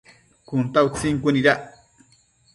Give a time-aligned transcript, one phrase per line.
[0.47, 1.61] Cun ta utsin cuënuidac